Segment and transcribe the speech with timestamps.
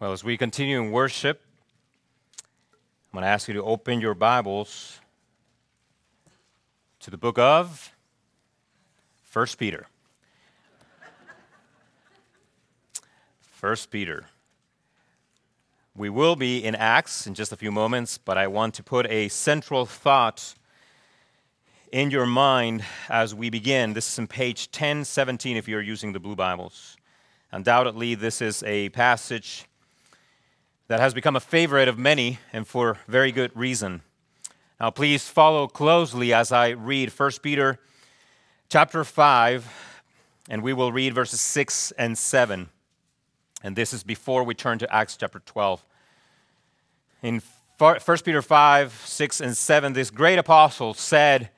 [0.00, 1.42] Well, as we continue in worship,
[3.12, 4.98] I'm going to ask you to open your Bibles
[7.00, 7.94] to the book of
[9.30, 9.86] 1 Peter.
[13.60, 14.24] 1 Peter.
[15.94, 19.06] We will be in Acts in just a few moments, but I want to put
[19.10, 20.54] a central thought
[21.92, 23.92] in your mind as we begin.
[23.92, 26.96] This is on page 1017 if you're using the blue Bibles.
[27.52, 29.66] Undoubtedly, this is a passage
[30.90, 34.02] that has become a favorite of many and for very good reason.
[34.80, 37.78] Now please follow closely as I read 1 Peter
[38.68, 40.02] chapter 5
[40.48, 42.70] and we will read verses 6 and 7.
[43.62, 45.86] And this is before we turn to Acts chapter 12.
[47.22, 47.40] In
[47.78, 51.50] 1 Peter 5, 6, and 7, this great apostle said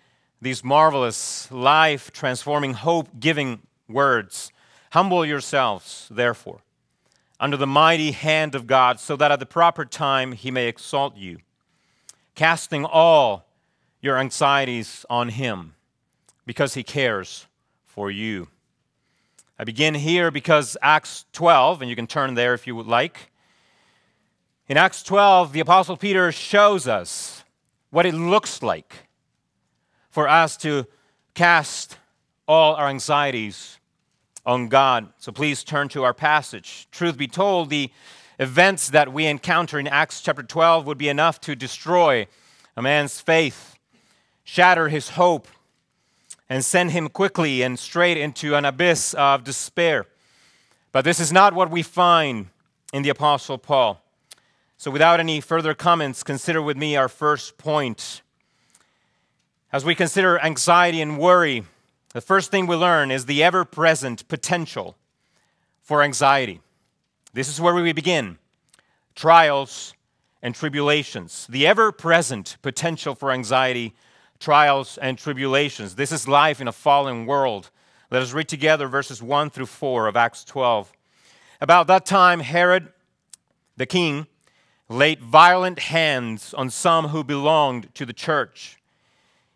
[0.43, 4.53] these marvelous, life transforming, hope giving words
[4.91, 6.61] Humble yourselves, therefore
[7.43, 11.17] under the mighty hand of God, so that at the proper time he may exalt
[11.17, 11.39] you,
[12.37, 13.47] casting all
[14.01, 15.75] your anxieties on him,
[16.47, 17.49] because he cares
[17.85, 18.47] for you.
[19.59, 23.33] I begin here because Acts 12, and you can turn there if you would like.
[24.69, 27.43] In Acts 12, the Apostle Peter shows us
[27.91, 29.09] what it looks like
[30.11, 30.87] for us to
[31.35, 31.99] cast
[32.47, 33.81] all our anxieties
[34.45, 35.13] on God.
[35.19, 36.89] So please turn to our passage.
[36.91, 37.91] Truth be told, the
[38.39, 42.27] events that we encounter in Acts chapter 12 would be enough to destroy
[42.77, 43.77] a man's faith,
[44.45, 45.49] shatter his hope,
[46.49, 50.07] and send him quickly and straight into an abyss of despair.
[50.91, 52.49] But this is not what we find
[52.93, 54.03] in the Apostle Paul.
[54.77, 58.21] So, without any further comments, consider with me our first point.
[59.73, 61.65] As we consider anxiety and worry,
[62.13, 64.97] the first thing we learn is the ever present potential
[65.81, 66.61] for anxiety.
[67.33, 68.39] This is where we begin
[69.15, 69.95] trials
[70.43, 71.47] and tribulations.
[71.49, 73.95] The ever present potential for anxiety,
[74.39, 75.95] trials, and tribulations.
[75.95, 77.71] This is life in a fallen world.
[78.11, 80.93] Let us read together verses 1 through 4 of Acts 12.
[81.61, 82.93] About that time, Herod
[83.77, 84.27] the king
[84.89, 88.79] laid violent hands on some who belonged to the church.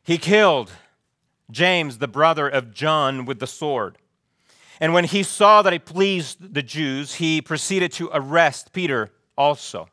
[0.02, 0.72] He killed
[1.50, 3.98] James, the brother of John, with the sword.
[4.80, 9.88] And when he saw that it pleased the Jews, he proceeded to arrest Peter also.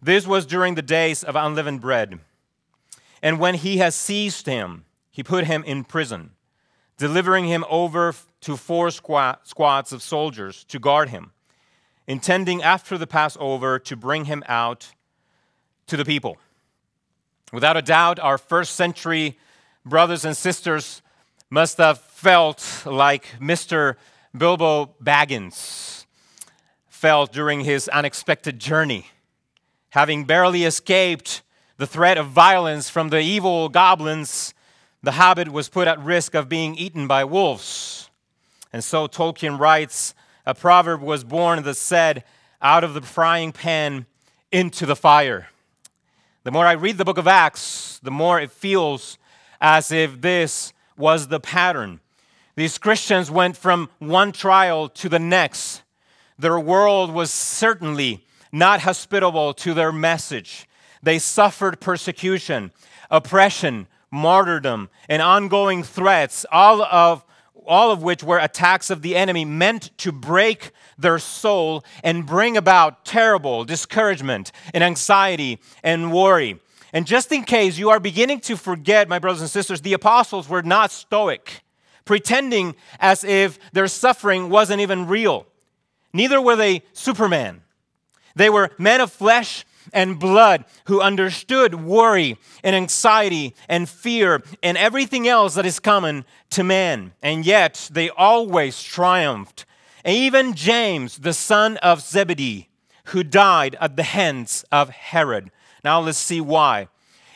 [0.00, 2.20] This was during the days of unleavened bread.
[3.22, 6.30] And when he had seized him, he put him in prison,
[6.96, 11.32] delivering him over to four squads of soldiers to guard him,
[12.06, 14.92] intending after the Passover to bring him out
[15.88, 16.38] to the people.
[17.52, 19.36] Without a doubt, our first century
[19.88, 21.02] brothers and sisters
[21.50, 23.96] must have felt like Mr.
[24.36, 26.06] Bilbo Baggins
[26.88, 29.06] felt during his unexpected journey.
[29.90, 31.42] Having barely escaped
[31.76, 34.52] the threat of violence from the evil goblins,
[35.02, 38.10] the hobbit was put at risk of being eaten by wolves.
[38.72, 42.24] And so Tolkien writes a proverb was born that said,
[42.60, 44.06] Out of the frying pan
[44.50, 45.48] into the fire.
[46.44, 49.18] The more I read the book of Acts, the more it feels
[49.60, 52.00] as if this was the pattern.
[52.56, 55.82] These Christians went from one trial to the next.
[56.38, 60.68] Their world was certainly not hospitable to their message.
[61.02, 62.72] They suffered persecution,
[63.10, 67.24] oppression, martyrdom, and ongoing threats, all of,
[67.66, 72.56] all of which were attacks of the enemy meant to break their soul and bring
[72.56, 76.58] about terrible discouragement and anxiety and worry.
[76.92, 80.48] And just in case you are beginning to forget, my brothers and sisters, the apostles
[80.48, 81.62] were not stoic,
[82.04, 85.46] pretending as if their suffering wasn't even real.
[86.12, 87.62] Neither were they Superman.
[88.34, 94.76] They were men of flesh and blood who understood worry and anxiety and fear and
[94.78, 97.12] everything else that is common to man.
[97.22, 99.64] And yet they always triumphed.
[100.04, 102.68] Even James, the son of Zebedee,
[103.06, 105.50] who died at the hands of Herod,
[105.88, 106.88] now let's see why.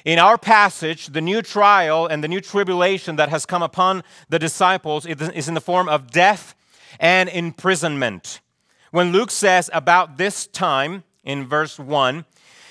[0.04, 4.38] In our passage, the new trial and the new tribulation that has come upon the
[4.38, 6.54] disciples is in the form of death
[7.00, 8.42] and imprisonment.
[8.90, 12.26] When Luke says about this time in verse 1,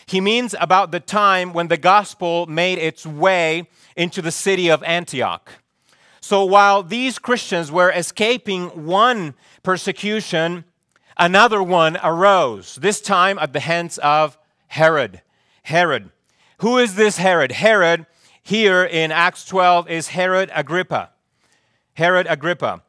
[0.06, 4.84] he means about the time when the gospel made its way into the city of
[4.84, 5.50] Antioch.
[6.20, 9.34] So while these Christians were escaping one
[9.64, 10.64] persecution,
[11.18, 14.38] another one arose, this time at the hands of
[14.68, 15.24] Herod.
[15.64, 16.10] Herod.
[16.60, 17.52] Who is this Herod?
[17.52, 18.06] Herod,
[18.44, 21.12] here in Acts 12, is Herod Agrippa.
[21.96, 22.84] Herod Agrippa.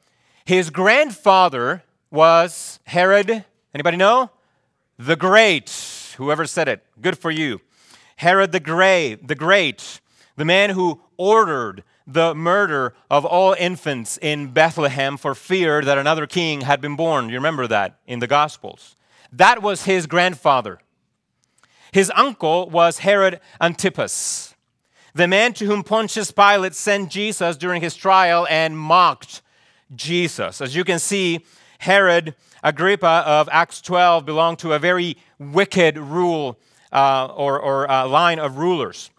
[0.45, 4.31] His grandfather was Herod, anybody know?
[4.99, 6.15] the Great.
[6.19, 7.61] Whoever said it, good for you.
[8.17, 10.01] Herod the Great, the Great,
[10.37, 16.27] the man who ordered the murder of all infants in Bethlehem for fear that another
[16.27, 17.29] king had been born.
[17.29, 18.97] You remember that in the Gospels.
[19.33, 20.79] That was his grandfather.
[21.93, 24.55] His uncle was Herod Antipas,
[25.15, 29.43] the man to whom Pontius Pilate sent Jesus during his trial and mocked
[29.95, 30.63] Jesus.
[30.63, 31.45] As you can see,
[31.81, 36.59] Herod Agrippa of Acts 12 belonged to a very wicked rule
[36.93, 39.11] uh, or, or uh, line of rulers.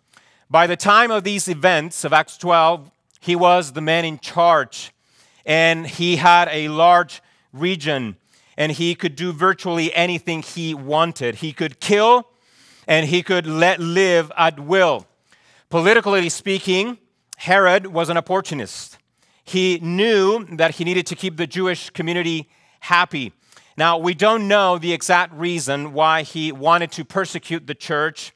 [0.50, 2.90] By the time of these events of Acts 12,
[3.20, 4.92] he was the man in charge,
[5.46, 7.22] and he had a large
[7.52, 8.18] region,
[8.58, 11.36] and he could do virtually anything he wanted.
[11.36, 12.30] He could kill,
[12.88, 15.06] and he could let live at will.
[15.70, 16.98] Politically speaking,
[17.38, 18.98] Herod was an opportunist.
[19.44, 22.50] He knew that he needed to keep the Jewish community
[22.82, 23.34] happy.
[23.76, 28.34] Now, we don't know the exact reason why he wanted to persecute the church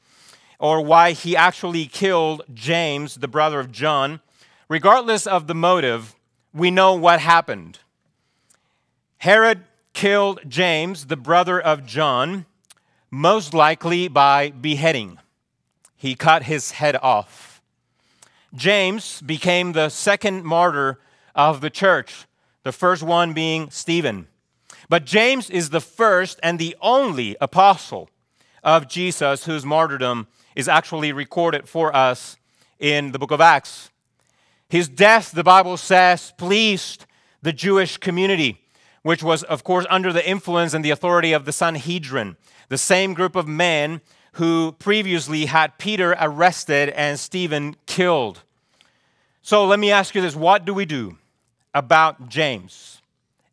[0.58, 4.20] or why he actually killed James, the brother of John,
[4.68, 6.16] regardless of the motive,
[6.52, 7.78] we know what happened.
[9.18, 12.46] Herod killed James, the brother of John,
[13.10, 15.18] most likely by beheading.
[15.96, 17.60] He cut his head off.
[18.54, 21.00] James became the second martyr
[21.34, 22.26] of the church,
[22.62, 24.26] the first one being Stephen.
[24.88, 28.08] But James is the first and the only apostle
[28.62, 30.26] of Jesus whose martyrdom
[30.56, 32.36] is actually recorded for us
[32.78, 33.90] in the book of Acts.
[34.68, 37.06] His death, the Bible says, pleased
[37.42, 38.60] the Jewish community,
[39.08, 42.36] which was, of course, under the influence and the authority of the Sanhedrin,
[42.68, 44.02] the same group of men
[44.32, 48.42] who previously had Peter arrested and Stephen killed.
[49.40, 51.16] So let me ask you this what do we do
[51.72, 53.00] about James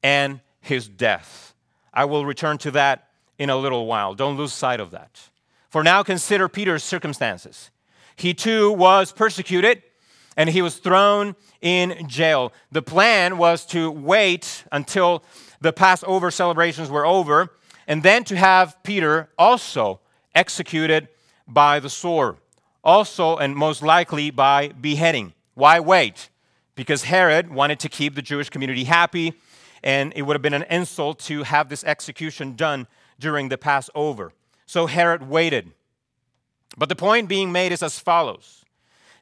[0.03, 1.55] and his death?
[1.93, 3.07] I will return to that
[3.39, 4.13] in a little while.
[4.13, 5.29] Don't lose sight of that.
[5.69, 7.71] For now, consider Peter's circumstances.
[8.17, 9.83] He too was persecuted
[10.35, 12.51] and he was thrown in jail.
[12.73, 15.23] The plan was to wait until
[15.61, 17.49] the Passover celebrations were over
[17.87, 19.99] and then to have Peter also
[20.33, 21.07] executed
[21.47, 22.37] by the sword,
[22.83, 25.33] also and most likely by beheading.
[25.53, 26.29] Why wait?
[26.75, 29.33] Because Herod wanted to keep the Jewish community happy,
[29.83, 32.87] and it would have been an insult to have this execution done
[33.19, 34.33] during the Passover.
[34.65, 35.71] So Herod waited.
[36.77, 38.65] But the point being made is as follows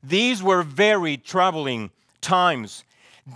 [0.01, 1.91] These were very troubling
[2.21, 2.83] times,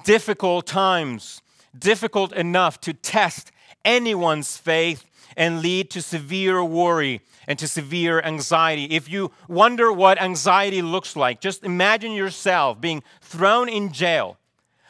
[0.06, 1.42] difficult times,
[1.79, 3.51] difficult enough to test
[3.85, 8.85] anyone's faith and lead to severe worry and to severe anxiety.
[8.85, 14.38] If you wonder what anxiety looks like, just imagine yourself being thrown in jail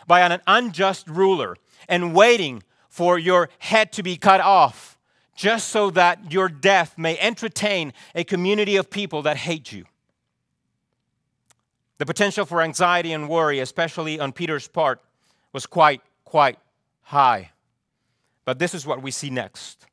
[0.07, 1.55] by an unjust ruler
[1.87, 4.97] and waiting for your head to be cut off
[5.35, 9.85] just so that your death may entertain a community of people that hate you.
[11.99, 15.01] The potential for anxiety and worry, especially on Peter's part,
[15.53, 16.57] was quite, quite
[17.07, 17.51] high.
[18.45, 19.86] But this is what we see next.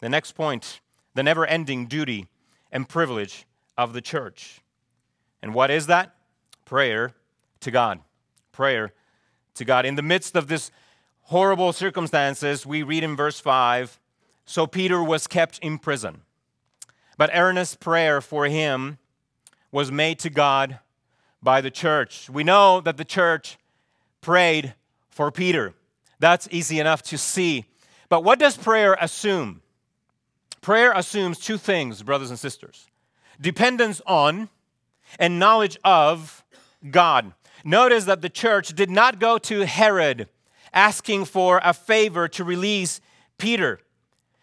[0.00, 0.80] The next point
[1.14, 2.28] the never ending duty
[2.70, 3.44] and privilege
[3.76, 4.60] of the church.
[5.42, 6.14] And what is that?
[6.64, 7.14] Prayer
[7.60, 8.00] to God.
[8.52, 8.92] Prayer
[9.54, 9.84] to God.
[9.84, 10.70] In the midst of this
[11.22, 13.98] horrible circumstances, we read in verse 5
[14.44, 16.22] so Peter was kept in prison.
[17.16, 18.98] But earnest prayer for him
[19.70, 20.80] was made to God
[21.42, 22.28] by the church.
[22.28, 23.58] We know that the church
[24.20, 24.74] prayed
[25.08, 25.74] for Peter.
[26.20, 27.64] That's easy enough to see.
[28.08, 29.62] But what does prayer assume?
[30.60, 32.86] Prayer assumes two things, brothers and sisters
[33.40, 34.48] dependence on
[35.18, 36.44] and knowledge of
[36.88, 37.32] God.
[37.64, 40.28] Notice that the church did not go to Herod
[40.72, 43.00] asking for a favor to release
[43.38, 43.80] Peter.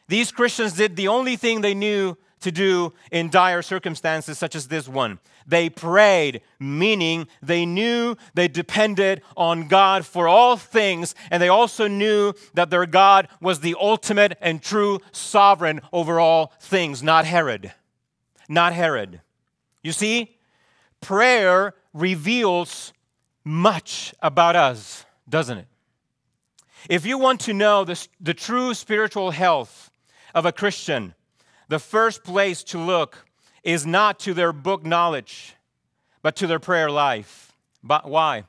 [0.07, 4.67] These Christians did the only thing they knew to do in dire circumstances such as
[4.67, 5.19] this one.
[5.45, 11.87] They prayed, meaning they knew they depended on God for all things, and they also
[11.87, 17.73] knew that their God was the ultimate and true sovereign over all things, not Herod.
[18.49, 19.21] Not Herod.
[19.81, 20.37] You see,
[21.01, 22.93] prayer reveals
[23.43, 25.67] much about us, doesn't it?
[26.89, 29.91] If you want to know the, the true spiritual health
[30.33, 31.13] of a Christian,
[31.67, 33.25] the first place to look
[33.63, 35.55] is not to their book knowledge,
[36.21, 37.53] but to their prayer life.
[37.83, 38.43] But why?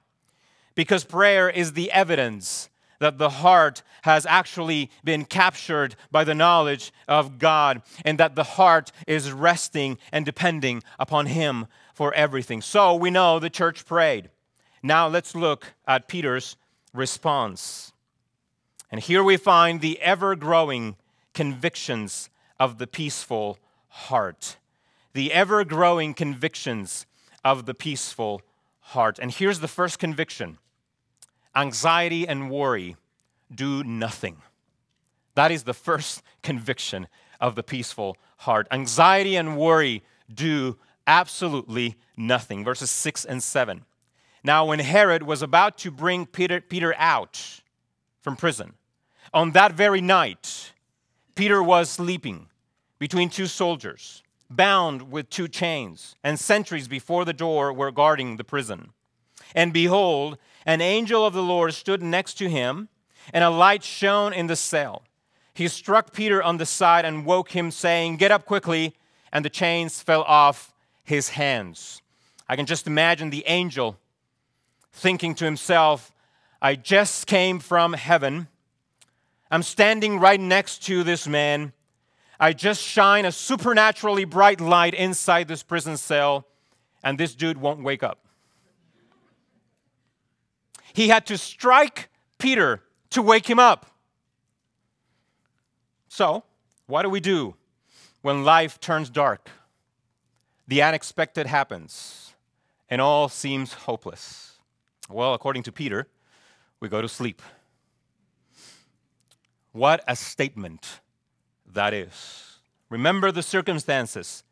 [0.74, 2.70] Because prayer is the evidence
[3.00, 8.44] that the heart has actually been captured by the knowledge of God and that the
[8.44, 12.60] heart is resting and depending upon Him for everything.
[12.62, 14.30] So we know the church prayed.
[14.82, 16.56] Now let's look at Peter's
[16.92, 17.92] response.
[18.90, 20.96] And here we find the ever growing
[21.34, 24.56] convictions of the peaceful heart.
[25.12, 27.06] The ever growing convictions
[27.44, 28.42] of the peaceful
[28.80, 29.18] heart.
[29.18, 30.58] And here's the first conviction
[31.56, 32.96] anxiety and worry
[33.52, 34.42] do nothing.
[35.34, 37.08] That is the first conviction
[37.40, 38.66] of the peaceful heart.
[38.70, 42.64] Anxiety and worry do absolutely nothing.
[42.64, 43.84] Verses 6 and 7.
[44.44, 47.60] Now, when Herod was about to bring Peter, Peter out
[48.20, 48.74] from prison,
[49.32, 50.72] on that very night,
[51.38, 52.48] Peter was sleeping
[52.98, 58.42] between two soldiers, bound with two chains, and sentries before the door were guarding the
[58.42, 58.90] prison.
[59.54, 62.88] And behold, an angel of the Lord stood next to him,
[63.32, 65.04] and a light shone in the cell.
[65.54, 68.96] He struck Peter on the side and woke him, saying, Get up quickly.
[69.32, 72.02] And the chains fell off his hands.
[72.48, 73.96] I can just imagine the angel
[74.92, 76.10] thinking to himself,
[76.60, 78.48] I just came from heaven.
[79.50, 81.72] I'm standing right next to this man.
[82.38, 86.46] I just shine a supernaturally bright light inside this prison cell,
[87.02, 88.26] and this dude won't wake up.
[90.92, 93.86] He had to strike Peter to wake him up.
[96.08, 96.44] So,
[96.86, 97.54] what do we do
[98.22, 99.50] when life turns dark?
[100.66, 102.34] The unexpected happens,
[102.90, 104.58] and all seems hopeless.
[105.08, 106.08] Well, according to Peter,
[106.80, 107.40] we go to sleep.
[109.78, 110.98] What a statement
[111.72, 112.58] that is.
[112.90, 114.42] Remember the circumstances.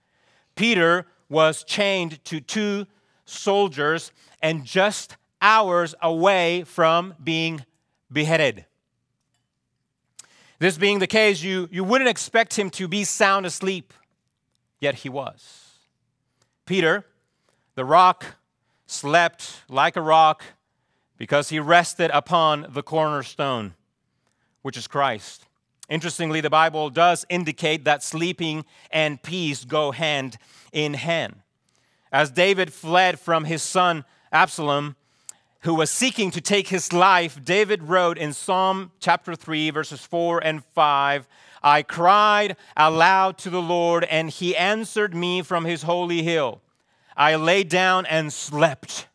[0.54, 2.86] Peter was chained to two
[3.24, 7.66] soldiers and just hours away from being
[8.12, 8.66] beheaded.
[10.60, 13.92] This being the case, you, you wouldn't expect him to be sound asleep,
[14.78, 15.80] yet he was.
[16.66, 17.04] Peter,
[17.74, 18.36] the rock,
[18.86, 20.44] slept like a rock
[21.16, 23.74] because he rested upon the cornerstone,
[24.66, 25.46] which is Christ.
[25.88, 30.38] Interestingly, the Bible does indicate that sleeping and peace go hand
[30.72, 31.36] in hand.
[32.10, 34.96] As David fled from his son Absalom,
[35.60, 40.42] who was seeking to take his life, David wrote in Psalm chapter 3, verses 4
[40.42, 41.28] and 5
[41.62, 46.60] I cried aloud to the Lord, and he answered me from his holy hill.
[47.16, 49.06] I lay down and slept.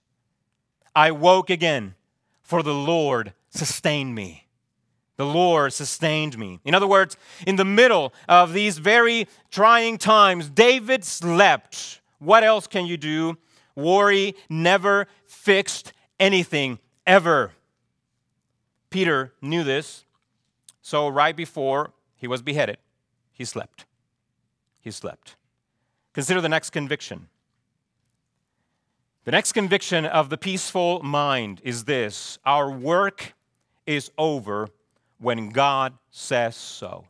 [0.96, 1.96] I woke again,
[2.42, 4.41] for the Lord sustained me.
[5.22, 6.60] The Lord sustained me.
[6.66, 12.02] In other words, in the middle of these very trying times, David slept.
[12.18, 13.38] What else can you do?
[13.76, 17.52] Worry never fixed anything ever.
[18.90, 20.06] Peter knew this,
[20.82, 22.78] so right before he was beheaded,
[23.32, 23.86] he slept.
[24.80, 25.36] He slept.
[26.14, 27.28] Consider the next conviction.
[29.26, 33.36] The next conviction of the peaceful mind is this our work
[33.86, 34.70] is over
[35.22, 37.06] when God says so.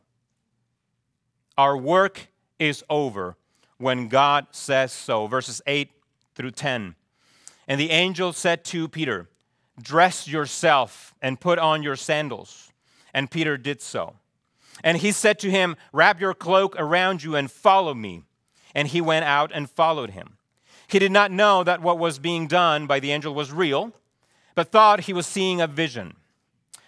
[1.56, 2.28] Our work
[2.58, 3.36] is over
[3.78, 5.26] when God says so.
[5.26, 5.90] Verses 8
[6.34, 6.94] through 10.
[7.66, 9.28] And the angel said to Peter,
[9.80, 12.70] Dress yourself and put on your sandals.
[13.14, 14.14] And Peter did so.
[14.84, 18.24] And he said to him, Wrap your cloak around you and follow me.
[18.74, 20.36] And he went out and followed him.
[20.86, 23.92] He did not know that what was being done by the angel was real,
[24.54, 26.16] but thought he was seeing a vision.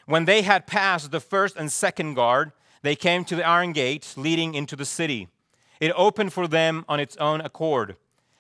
[0.07, 4.13] When they had passed the first and second guard, they came to the iron gate
[4.17, 5.29] leading into the city.
[5.81, 7.97] It opened for them on its own accord,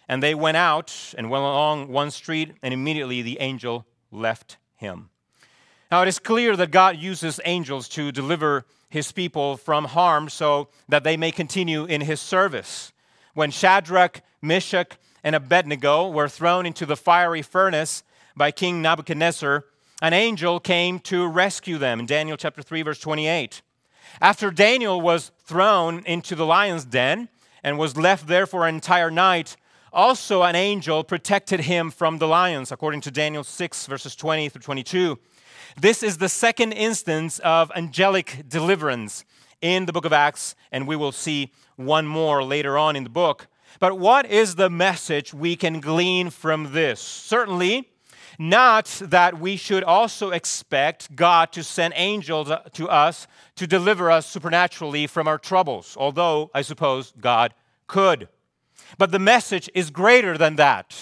[0.08, 5.08] and they went out and went along one street, and immediately the angel left him.
[5.90, 10.68] Now, it is clear that God uses angels to deliver his people from harm so
[10.88, 12.92] that they may continue in his service.
[13.32, 18.02] When Shadrach, Meshach, and Abednego were thrown into the fiery furnace
[18.36, 19.64] by King Nebuchadnezzar,
[20.04, 23.62] an angel came to rescue them in Daniel chapter 3 verse 28.
[24.20, 27.30] After Daniel was thrown into the lion's den
[27.62, 29.56] and was left there for an entire night,
[29.94, 34.60] also an angel protected him from the lions according to Daniel 6 verses 20 through
[34.60, 35.18] 22.
[35.80, 39.24] This is the second instance of angelic deliverance
[39.62, 43.10] in the book of Acts and we will see one more later on in the
[43.10, 43.46] book.
[43.80, 47.00] But what is the message we can glean from this?
[47.00, 47.88] Certainly,
[48.38, 53.26] not that we should also expect God to send angels to us
[53.56, 57.54] to deliver us supernaturally from our troubles, although I suppose God
[57.86, 58.28] could.
[58.98, 60.96] But the message is greater than that.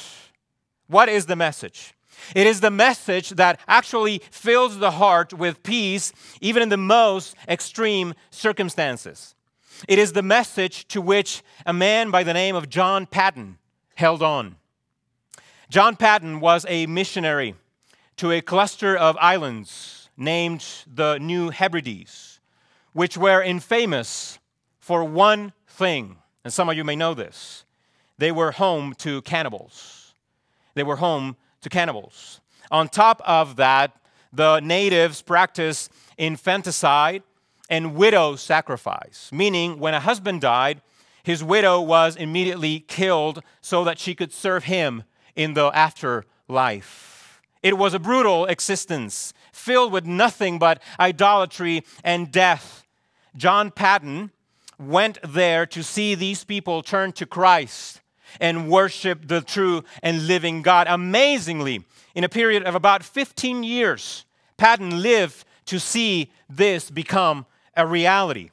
[0.86, 1.94] What is the message?
[2.34, 7.34] It is the message that actually fills the heart with peace, even in the most
[7.48, 9.34] extreme circumstances.
[9.88, 13.58] It is the message to which a man by the name of John Paton
[13.94, 14.56] held on.
[15.72, 17.54] John Paton was a missionary
[18.18, 22.40] to a cluster of islands named the New Hebrides,
[22.92, 24.38] which were infamous
[24.80, 27.64] for one thing, and some of you may know this
[28.18, 30.12] they were home to cannibals.
[30.74, 32.42] They were home to cannibals.
[32.70, 33.96] On top of that,
[34.30, 37.22] the natives practiced infanticide
[37.70, 40.82] and widow sacrifice, meaning when a husband died,
[41.22, 45.04] his widow was immediately killed so that she could serve him
[45.36, 47.40] in the afterlife.
[47.62, 52.84] It was a brutal existence filled with nothing but idolatry and death.
[53.36, 54.32] John Paton
[54.78, 58.00] went there to see these people turn to Christ
[58.40, 60.86] and worship the true and living God.
[60.88, 61.84] Amazingly,
[62.14, 64.24] in a period of about 15 years,
[64.56, 67.46] Paton lived to see this become
[67.76, 68.50] a reality.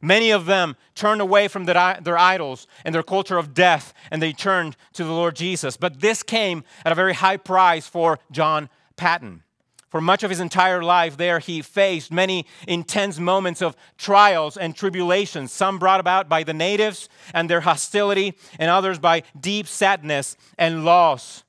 [0.00, 4.22] Many of them turned away from their, their idols and their culture of death and
[4.22, 5.76] they turned to the Lord Jesus.
[5.76, 9.42] But this came at a very high price for John Paton.
[9.88, 14.76] For much of his entire life, there he faced many intense moments of trials and
[14.76, 20.36] tribulations, some brought about by the natives and their hostility, and others by deep sadness
[20.58, 21.42] and loss.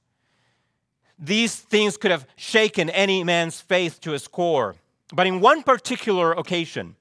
[1.17, 4.75] These things could have shaken any man's faith to its core.
[5.13, 6.95] But in one particular occasion,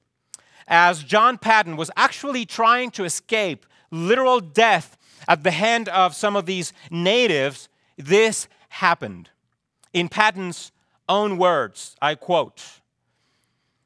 [0.68, 4.96] as John Paton was actually trying to escape literal death
[5.26, 9.30] at the hand of some of these natives, this happened.
[9.92, 10.70] In Paton's
[11.08, 12.62] own words, I quote,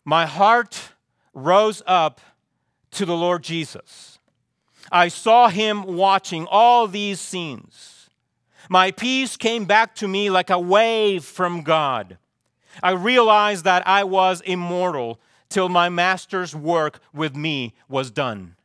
[0.05, 0.93] My heart
[1.33, 2.21] rose up
[2.91, 4.19] to the Lord Jesus.
[4.91, 8.11] I saw him watching all these scenes.
[8.69, 12.19] My peace came back to me like a wave from God.
[12.83, 15.21] I realized that I was immortal
[15.53, 18.57] till my master's work with me was done.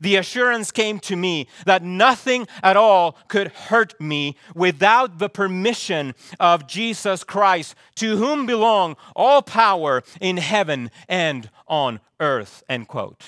[0.00, 6.14] The assurance came to me that nothing at all could hurt me without the permission
[6.40, 12.62] of Jesus Christ, to whom belong all power in heaven and on earth.
[12.68, 13.22] End quote.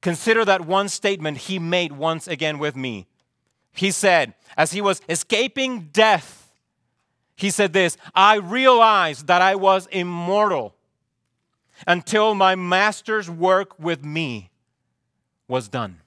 [0.00, 3.06] Consider that one statement he made once again with me.
[3.72, 6.52] He said, as he was escaping death,
[7.36, 10.74] he said this I realized that I was immortal
[11.86, 14.50] until my master's work with me
[15.48, 16.00] was done.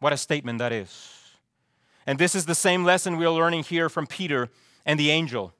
[0.00, 1.10] What a statement that is.
[2.06, 4.50] And this is the same lesson we are learning here from Peter
[4.84, 5.52] and the angel.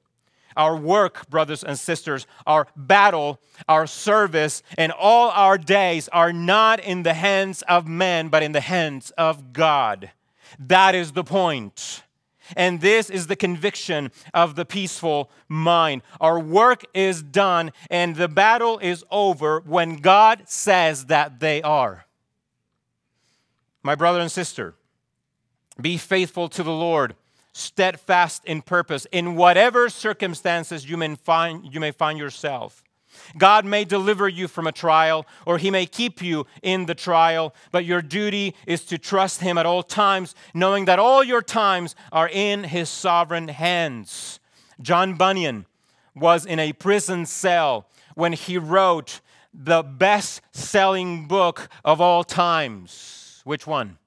[0.56, 6.78] Our work, brothers and sisters, our battle, our service, and all our days are not
[6.78, 10.10] in the hands of men, but in the hands of God.
[10.58, 12.03] That is the point.
[12.56, 16.02] And this is the conviction of the peaceful mind.
[16.20, 22.06] Our work is done and the battle is over when God says that they are.
[23.82, 24.74] My brother and sister,
[25.80, 27.16] be faithful to the Lord,
[27.52, 32.83] steadfast in purpose, in whatever circumstances you may find, you may find yourself.
[33.36, 37.54] God may deliver you from a trial, or He may keep you in the trial,
[37.72, 41.94] but your duty is to trust Him at all times, knowing that all your times
[42.12, 44.40] are in His sovereign hands.
[44.80, 45.66] John Bunyan
[46.14, 49.20] was in a prison cell when he wrote
[49.52, 53.40] the best selling book of all times.
[53.44, 53.98] Which one?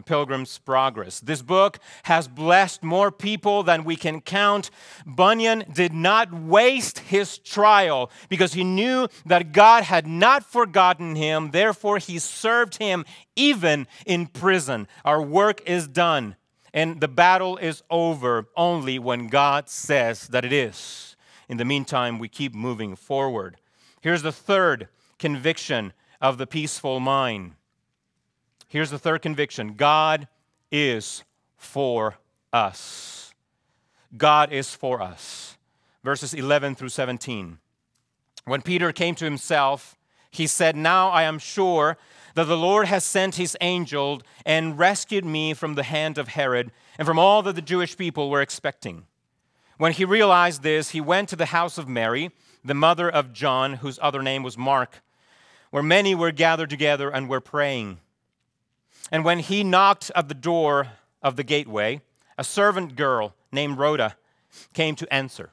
[0.00, 1.20] The Pilgrim's Progress.
[1.20, 4.70] This book has blessed more people than we can count.
[5.04, 11.50] Bunyan did not waste his trial because he knew that God had not forgotten him.
[11.50, 13.04] Therefore, he served him
[13.36, 14.88] even in prison.
[15.04, 16.36] Our work is done,
[16.72, 21.14] and the battle is over only when God says that it is.
[21.46, 23.58] In the meantime, we keep moving forward.
[24.00, 27.56] Here's the third conviction of the peaceful mind
[28.70, 30.28] Here's the third conviction God
[30.70, 31.24] is
[31.56, 32.14] for
[32.52, 33.34] us.
[34.16, 35.58] God is for us.
[36.04, 37.58] Verses 11 through 17.
[38.44, 39.98] When Peter came to himself,
[40.30, 41.98] he said, Now I am sure
[42.36, 46.70] that the Lord has sent his angel and rescued me from the hand of Herod
[46.96, 49.04] and from all that the Jewish people were expecting.
[49.78, 52.30] When he realized this, he went to the house of Mary,
[52.64, 55.02] the mother of John, whose other name was Mark,
[55.70, 57.98] where many were gathered together and were praying.
[59.10, 60.88] And when he knocked at the door
[61.22, 62.00] of the gateway,
[62.38, 64.16] a servant girl named Rhoda
[64.72, 65.50] came to answer.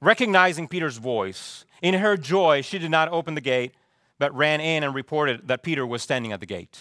[0.00, 3.72] Recognizing Peter's voice, in her joy, she did not open the gate,
[4.18, 6.78] but ran in and reported that Peter was standing at the gate.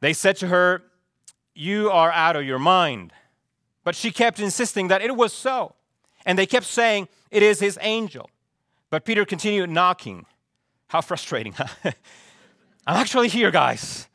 [0.00, 0.82] They said to her,
[1.54, 3.12] You are out of your mind.
[3.84, 5.74] But she kept insisting that it was so.
[6.24, 8.30] And they kept saying, It is his angel.
[8.90, 10.26] But Peter continued knocking.
[10.88, 11.66] How frustrating, huh?
[12.86, 14.08] I'm actually here, guys.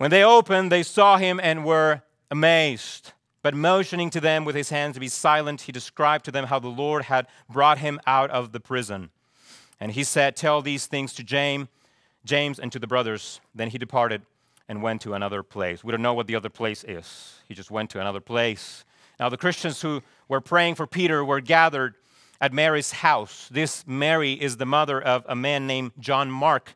[0.00, 3.12] When they opened, they saw him and were amazed.
[3.42, 6.58] But motioning to them with his hands to be silent, he described to them how
[6.58, 9.10] the Lord had brought him out of the prison.
[9.78, 11.68] And he said, Tell these things to James,
[12.24, 13.42] James and to the brothers.
[13.54, 14.22] Then he departed
[14.70, 15.84] and went to another place.
[15.84, 17.34] We don't know what the other place is.
[17.46, 18.86] He just went to another place.
[19.18, 21.94] Now, the Christians who were praying for Peter were gathered
[22.40, 23.48] at Mary's house.
[23.50, 26.74] This Mary is the mother of a man named John Mark,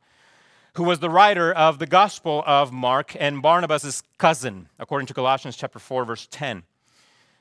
[0.74, 5.56] who was the writer of the Gospel of Mark and Barnabas' cousin, according to Colossians
[5.56, 6.64] chapter 4, verse 10.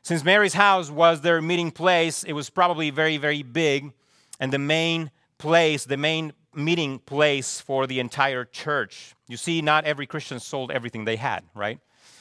[0.03, 3.91] Since Mary's house was their meeting place, it was probably very, very big
[4.39, 9.15] and the main place, the main meeting place for the entire church.
[9.27, 11.79] You see, not every Christian sold everything they had, right?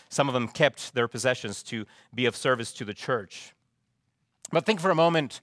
[0.09, 3.53] Some of them kept their possessions to be of service to the church.
[4.51, 5.43] But think for a moment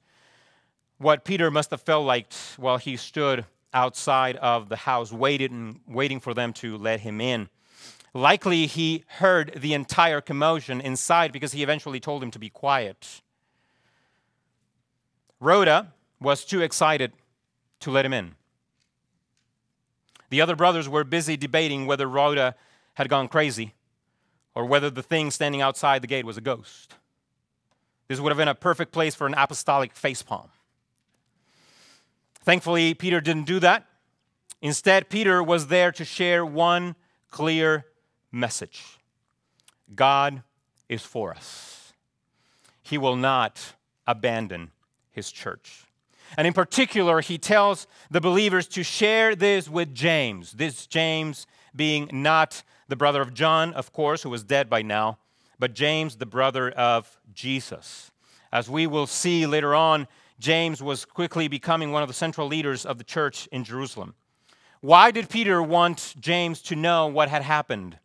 [0.97, 6.19] what Peter must have felt like while he stood outside of the house, waiting, waiting
[6.19, 7.49] for them to let him in.
[8.13, 13.21] Likely he heard the entire commotion inside because he eventually told him to be quiet.
[15.39, 17.13] Rhoda was too excited
[17.81, 18.35] to let him in.
[20.29, 22.55] The other brothers were busy debating whether Rhoda
[22.95, 23.73] had gone crazy
[24.53, 26.95] or whether the thing standing outside the gate was a ghost.
[28.07, 30.49] This would have been a perfect place for an apostolic facepalm.
[32.49, 33.85] Thankfully, Peter didn't do that.
[34.59, 36.95] Instead, Peter was there to share one
[37.29, 37.85] clear
[38.31, 38.97] message
[39.93, 40.41] God
[40.87, 41.93] is for us,
[42.81, 43.75] He will not
[44.07, 44.71] abandon
[45.11, 45.83] His church.
[46.37, 50.53] And in particular, he tells the believers to share this with James.
[50.53, 55.19] This James being not the brother of John, of course, who was dead by now,
[55.59, 58.09] but James, the brother of Jesus.
[58.51, 60.07] As we will see later on,
[60.39, 64.15] James was quickly becoming one of the central leaders of the church in Jerusalem.
[64.81, 67.99] Why did Peter want James to know what had happened?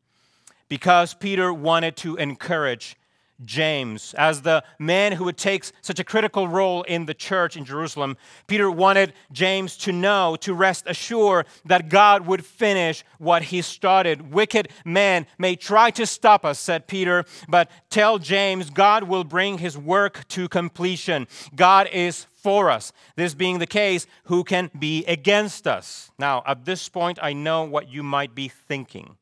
[0.69, 2.97] Because Peter wanted to encourage
[3.45, 7.65] James, as the man who would take such a critical role in the church in
[7.65, 8.17] Jerusalem,
[8.47, 14.33] Peter wanted James to know, to rest assured that God would finish what he started.
[14.33, 19.59] Wicked men may try to stop us, said Peter, but tell James God will bring
[19.59, 21.27] his work to completion.
[21.55, 22.93] God is for us.
[23.17, 26.11] This being the case, who can be against us?
[26.19, 29.17] Now, at this point, I know what you might be thinking.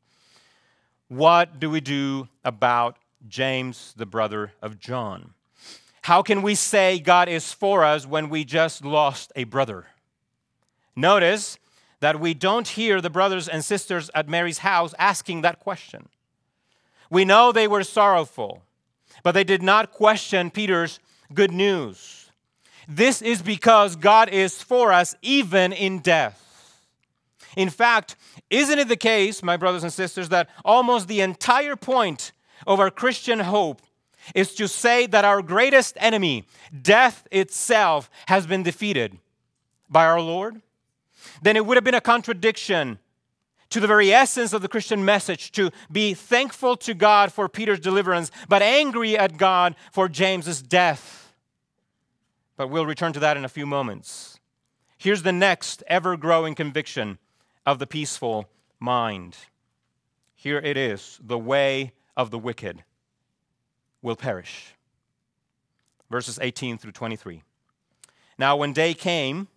[1.08, 2.96] What do we do about
[3.28, 5.34] James, the brother of John.
[6.02, 9.86] How can we say God is for us when we just lost a brother?
[10.96, 11.58] Notice
[12.00, 16.08] that we don't hear the brothers and sisters at Mary's house asking that question.
[17.08, 18.62] We know they were sorrowful,
[19.22, 20.98] but they did not question Peter's
[21.32, 22.30] good news.
[22.88, 26.40] This is because God is for us even in death.
[27.56, 28.16] In fact,
[28.50, 32.32] isn't it the case, my brothers and sisters, that almost the entire point
[32.66, 33.82] of our Christian hope
[34.34, 36.44] is to say that our greatest enemy,
[36.80, 39.18] death itself, has been defeated
[39.88, 40.62] by our Lord,
[41.42, 42.98] then it would have been a contradiction
[43.70, 47.80] to the very essence of the Christian message to be thankful to God for Peter's
[47.80, 51.34] deliverance, but angry at God for James's death.
[52.56, 54.38] But we'll return to that in a few moments.
[54.98, 57.18] Here's the next ever growing conviction
[57.64, 58.48] of the peaceful
[58.78, 59.36] mind.
[60.34, 62.84] Here it is the way of the wicked
[64.02, 64.74] will perish.
[66.10, 67.42] Verses 18 through 23.
[68.38, 69.48] Now, when day came,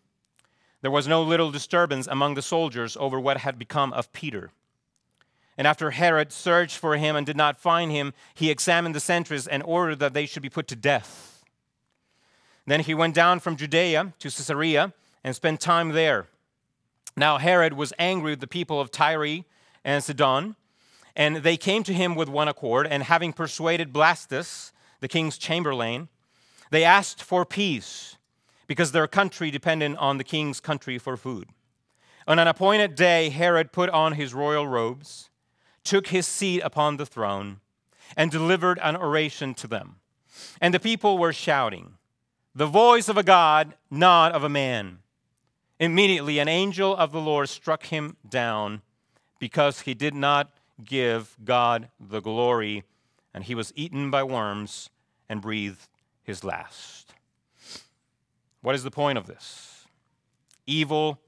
[0.82, 4.52] there was no little disturbance among the soldiers over what had become of Peter.
[5.58, 9.48] And after Herod searched for him and did not find him, he examined the sentries
[9.48, 11.44] and ordered that they should be put to death.
[12.68, 16.28] Then he went down from Judea to Caesarea and spent time there.
[17.16, 19.44] Now Herod was angry with the people of Tyre
[19.84, 20.56] and Sidon
[21.16, 26.10] and they came to him with one accord, and having persuaded Blastus, the king's chamberlain,
[26.72, 28.18] they asked for peace
[28.68, 31.50] because their country depended on the king's country for food.
[32.28, 35.30] On an appointed day, Herod put on his royal robes,
[35.84, 37.60] took his seat upon the throne,
[38.18, 39.98] and delivered an oration to them.
[40.60, 41.94] And the people were shouting,
[42.56, 45.00] The voice of a God, not of a man.
[45.80, 48.82] Immediately, an angel of the Lord struck him down
[49.40, 50.52] because he did not
[50.84, 52.84] give God the glory,
[53.34, 54.90] and he was eaten by worms
[55.30, 55.88] and breathed
[56.24, 57.14] his last.
[58.62, 59.86] What is the point of this?
[60.66, 61.20] Evil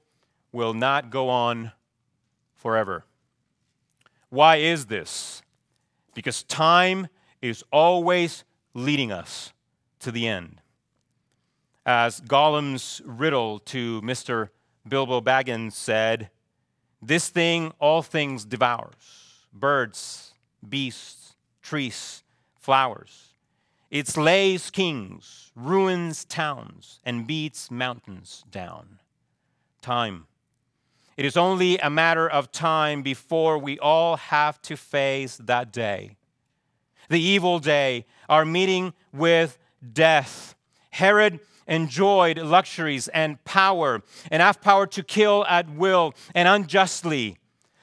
[0.52, 1.72] will not go on
[2.56, 3.04] forever.
[4.30, 5.42] Why is this?
[6.14, 7.08] Because time
[7.40, 9.52] is always leading us
[10.00, 10.60] to the end.
[11.86, 14.50] As Gollum's riddle to Mr.
[14.86, 16.30] Bilbo Baggins said,
[17.00, 19.17] This thing all things devours
[19.52, 20.32] birds,
[20.66, 22.22] beasts, trees,
[22.58, 23.34] flowers.
[23.90, 28.98] It slays kings, ruins towns, and beats mountains down.
[29.80, 30.26] Time
[31.16, 36.16] It is only a matter of time before we all have to face that day.
[37.08, 39.58] The evil day, our meeting with
[39.92, 40.54] death.
[40.90, 47.38] Herod enjoyed luxuries and power, enough power to kill at will and unjustly.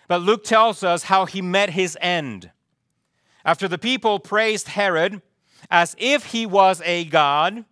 [0.07, 2.51] But Luke tells us how he met his end.
[3.43, 5.21] After the people praised Herod
[5.69, 7.65] as if he was a god,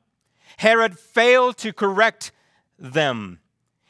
[0.58, 2.32] Herod failed to correct
[2.78, 3.40] them.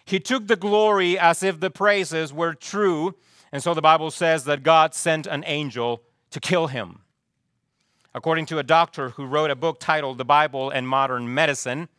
[0.05, 3.15] He took the glory as if the praises were true,
[3.51, 6.99] and so the Bible says that God sent an angel to kill him.
[8.13, 11.89] According to a doctor who wrote a book titled The Bible and Modern Medicine,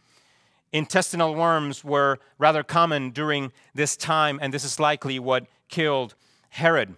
[0.72, 6.14] intestinal worms were rather common during this time, and this is likely what killed
[6.54, 6.94] Herod.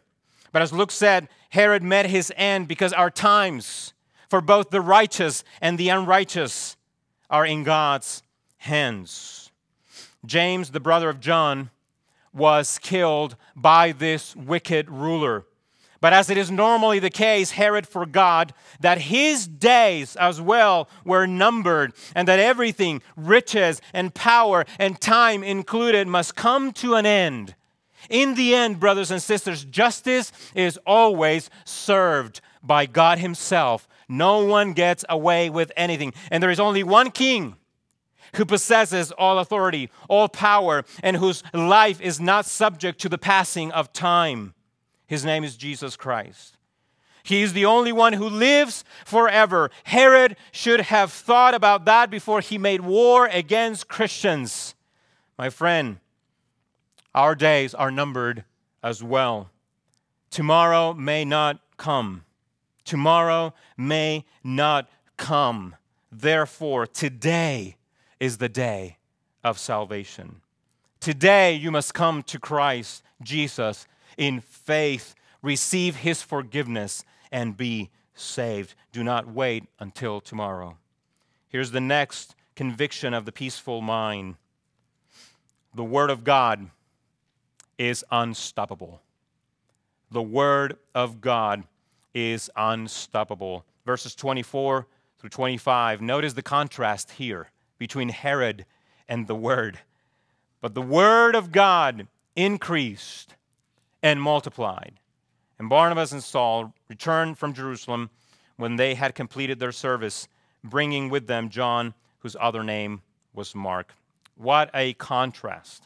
[0.52, 3.94] But as Luke said, Herod met his end because our times
[4.28, 6.76] for both the righteous and the unrighteous
[7.30, 8.22] are in God's
[8.58, 9.50] hands.
[10.26, 11.70] James, the brother of John,
[12.34, 15.46] was killed by this wicked ruler.
[16.02, 21.26] But as it is normally the case, Herod forgot that his days as well were
[21.26, 27.54] numbered and that everything, riches and power and time included, must come to an end.
[28.08, 33.88] In the end, brothers and sisters, justice is always served by God Himself.
[34.08, 36.12] No one gets away with anything.
[36.30, 37.56] And there is only one king
[38.34, 43.72] who possesses all authority, all power, and whose life is not subject to the passing
[43.72, 44.54] of time.
[45.06, 46.56] His name is Jesus Christ.
[47.22, 49.70] He is the only one who lives forever.
[49.84, 54.76] Herod should have thought about that before he made war against Christians.
[55.36, 55.98] My friend,
[57.16, 58.44] our days are numbered
[58.83, 59.50] as well.
[60.31, 62.24] Tomorrow may not come.
[62.85, 65.74] Tomorrow may not come.
[66.12, 67.76] Therefore, today
[68.20, 68.98] is the day
[69.42, 70.42] of salvation.
[71.00, 78.74] Today, you must come to Christ Jesus in faith, receive his forgiveness, and be saved.
[78.92, 80.76] Do not wait until tomorrow.
[81.48, 84.37] Here's the next conviction of the peaceful mind
[85.74, 86.70] the Word of God
[87.78, 89.02] is unstoppable.
[90.10, 91.64] The Word of God
[92.14, 93.64] is unstoppable.
[93.84, 94.86] Verses 24
[95.18, 96.00] through 25.
[96.00, 98.64] Notice the contrast here between Herod
[99.08, 99.80] and the Word.
[100.60, 103.34] But the Word of God increased
[104.02, 105.00] and multiplied.
[105.58, 108.10] And Barnabas and Saul returned from Jerusalem
[108.56, 110.28] when they had completed their service,
[110.62, 113.02] bringing with them John, whose other name
[113.34, 113.94] was Mark.
[114.36, 115.86] What a contrast.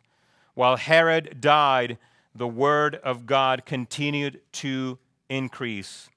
[0.60, 1.96] While Herod died,
[2.34, 4.98] the word of God continued to
[5.30, 6.10] increase.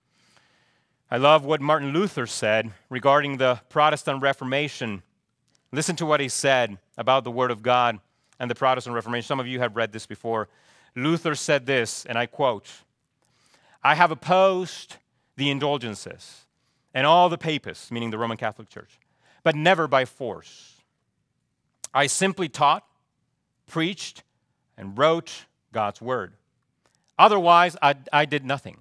[1.10, 5.02] I love what Martin Luther said regarding the Protestant Reformation
[5.72, 8.00] Listen to what he said about the Word of God
[8.38, 9.26] and the Protestant Reformation.
[9.26, 10.50] Some of you have read this before.
[10.94, 12.70] Luther said this, and I quote
[13.82, 14.98] I have opposed
[15.38, 16.42] the indulgences
[16.94, 19.00] and all the papists, meaning the Roman Catholic Church,
[19.42, 20.82] but never by force.
[21.94, 22.84] I simply taught,
[23.68, 24.22] preached,
[24.78, 26.34] and wrote God's Word.
[27.18, 28.78] Otherwise, I, I did nothing.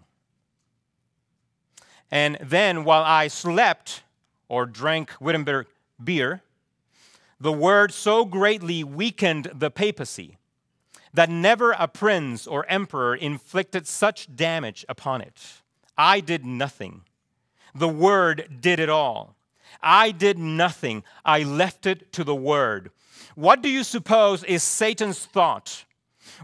[2.11, 4.03] And then, while I slept
[4.49, 5.67] or drank Wittenberg
[6.03, 6.43] beer,
[7.41, 10.39] the word so greatly weakened the papacy
[11.15, 15.63] that never a prince or emperor inflicted such damage upon it.
[15.99, 17.03] I did nothing.
[17.75, 19.37] The word did it all.
[19.83, 21.03] I did nothing.
[21.25, 22.91] I left it to the word.
[23.35, 25.85] What do you suppose is Satan's thought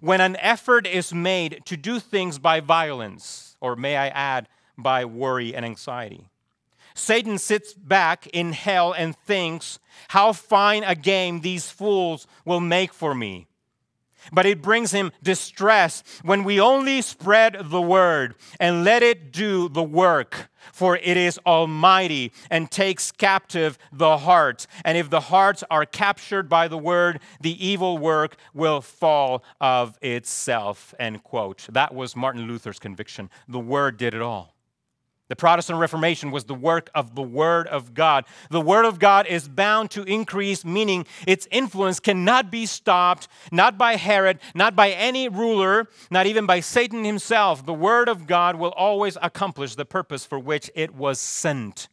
[0.00, 5.04] when an effort is made to do things by violence, or may I add, by
[5.04, 6.30] worry and anxiety?
[6.94, 12.92] Satan sits back in hell and thinks, How fine a game these fools will make
[12.92, 13.46] for me.
[14.32, 19.68] But it brings him distress when we only spread the word and let it do
[19.68, 20.50] the work.
[20.72, 24.66] For it is almighty and takes captive the heart.
[24.84, 29.96] And if the hearts are captured by the word, the evil work will fall of
[30.02, 30.94] itself.
[30.98, 31.66] End quote.
[31.70, 33.30] That was Martin Luther's conviction.
[33.48, 34.57] The word did it all.
[35.28, 38.24] The Protestant Reformation was the work of the Word of God.
[38.50, 43.76] The Word of God is bound to increase, meaning its influence cannot be stopped, not
[43.76, 47.66] by Herod, not by any ruler, not even by Satan himself.
[47.66, 51.88] The Word of God will always accomplish the purpose for which it was sent.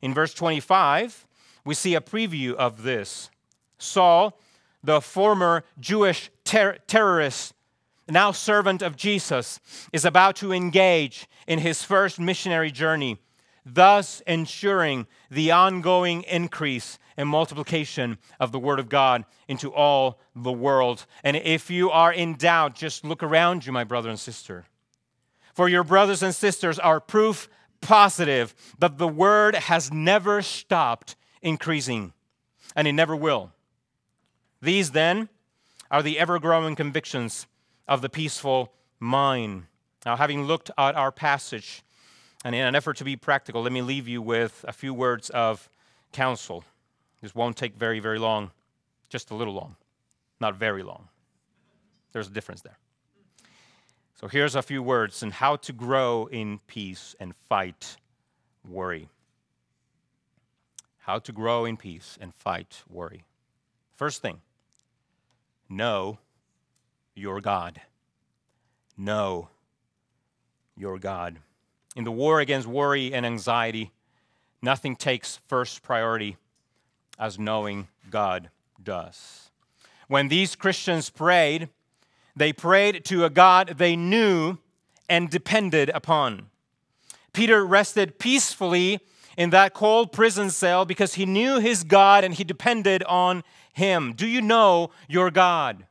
[0.00, 1.26] In verse 25,
[1.64, 3.30] we see a preview of this.
[3.78, 4.38] Saul,
[4.82, 7.52] the former Jewish ter- terrorist,
[8.10, 9.60] now servant of Jesus,
[9.92, 13.18] is about to engage in his first missionary journey.
[13.64, 20.52] thus ensuring the ongoing increase and multiplication of the Word of God into all the
[20.52, 21.06] world.
[21.22, 24.64] And if you are in doubt, just look around you, my brother and sister.
[25.54, 27.48] For your brothers and sisters are proof
[27.80, 32.12] positive that the Word has never stopped increasing,
[32.74, 33.52] and it never will.
[34.62, 35.28] These, then,
[35.90, 37.46] are the ever growing convictions
[37.90, 39.64] of the peaceful mind.
[40.06, 41.82] Now, having looked at our passage,
[42.44, 45.28] and in an effort to be practical, let me leave you with a few words
[45.30, 45.68] of
[46.12, 46.64] counsel.
[47.20, 48.52] This won't take very, very long,
[49.10, 49.74] just a little long,
[50.40, 51.08] not very long.
[52.12, 52.78] There's a difference there.
[54.14, 57.96] So here's a few words on how to grow in peace and fight
[58.66, 59.08] worry.
[60.98, 63.24] How to grow in peace and fight worry.
[63.96, 64.40] First thing,
[65.68, 66.18] know
[67.20, 67.80] your God.
[68.96, 69.48] Know
[70.76, 71.38] your God.
[71.94, 73.90] In the war against worry and anxiety,
[74.62, 76.36] nothing takes first priority
[77.18, 78.50] as knowing God
[78.82, 79.50] does.
[80.08, 81.68] When these Christians prayed,
[82.34, 84.58] they prayed to a God they knew
[85.08, 86.46] and depended upon.
[87.32, 89.00] Peter rested peacefully
[89.36, 94.14] in that cold prison cell because he knew his God and he depended on him.
[94.14, 95.84] Do you know your God?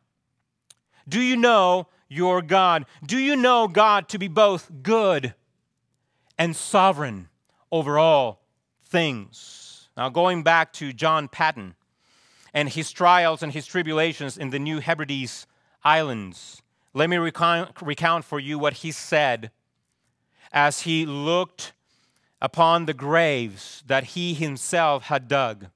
[1.10, 2.86] Do you know your God?
[3.06, 5.34] Do you know God to be both good
[6.40, 7.28] and sovereign
[7.72, 8.42] over all
[8.86, 9.90] things.
[9.96, 11.76] Now, going back to John Paton
[12.54, 15.46] and his trials and his tribulations in the New Hebrides
[15.84, 16.62] Islands,
[16.94, 19.52] let me recount, for you what he said
[20.52, 21.74] as he looked
[22.42, 25.68] upon the graves that he himself had dug.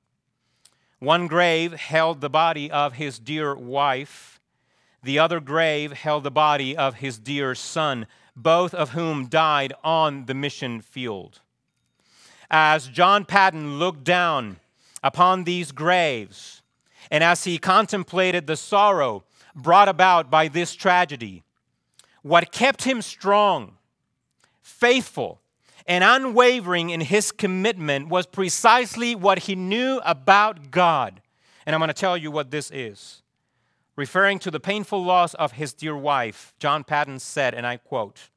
[1.00, 4.33] One grave held the body of his dear wife,
[5.04, 10.26] the other grave held the body of his dear son both of whom died on
[10.26, 11.42] the mission field.
[12.50, 14.58] As John Paton looked down
[15.04, 16.62] upon these graves,
[17.12, 19.24] and as he contemplated the sorrow
[19.56, 21.44] brought about by this tragedy,
[22.22, 23.78] what kept him strong,
[24.62, 25.42] faithful,
[25.86, 31.22] and unwavering in his commitment was precisely what he knew about God.
[31.66, 33.23] And I'm going to tell you what this is.
[33.96, 38.30] Referring to the painful loss of his dear wife, John Paton said, and I quote,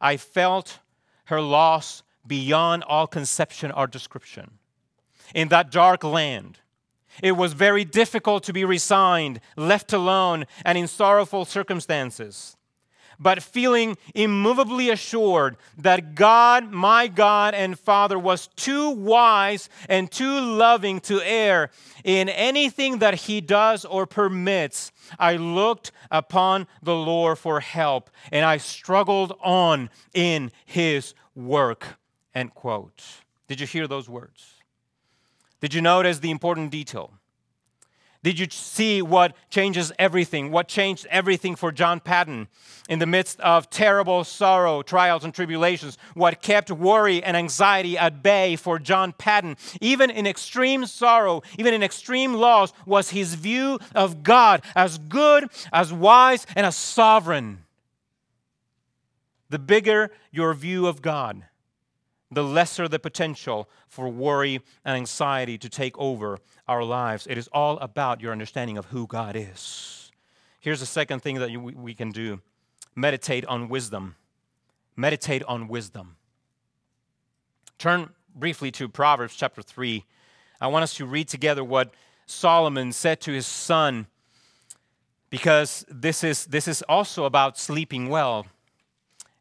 [0.00, 0.78] I felt
[1.24, 4.58] her loss beyond all conception or description.
[5.34, 6.60] In that dark land,
[7.22, 12.57] it was very difficult to be resigned, left alone, and in sorrowful circumstances
[13.18, 20.40] but feeling immovably assured that God, my God and Father, was too wise and too
[20.40, 21.70] loving to err
[22.04, 28.44] in anything that He does or permits, I looked upon the Lord for help and
[28.44, 31.98] I struggled on in His work.
[32.34, 33.02] End quote.
[33.48, 34.54] Did you hear those words?
[35.60, 37.17] Did you notice the important detail?
[38.22, 40.50] Did you see what changes everything?
[40.50, 42.48] What changed everything for John Paton
[42.88, 45.96] in the midst of terrible sorrow, trials, and tribulations?
[46.14, 51.74] What kept worry and anxiety at bay for John Paton, even in extreme sorrow, even
[51.74, 57.64] in extreme loss, was his view of God as good, as wise, and as sovereign.
[59.48, 61.44] The bigger your view of God,
[62.30, 67.26] the lesser the potential for worry and anxiety to take over our lives.
[67.28, 70.10] It is all about your understanding of who God is.
[70.60, 72.40] Here's the second thing that we can do
[72.94, 74.16] meditate on wisdom.
[74.96, 76.16] Meditate on wisdom.
[77.78, 80.04] Turn briefly to Proverbs chapter 3.
[80.60, 81.94] I want us to read together what
[82.26, 84.08] Solomon said to his son
[85.30, 88.46] because this is, this is also about sleeping well.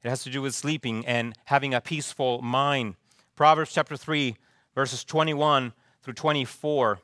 [0.04, 2.96] It has to do with sleeping and having a peaceful mind.
[3.36, 4.36] Proverbs chapter 3,
[4.76, 7.00] verses 21 through 24.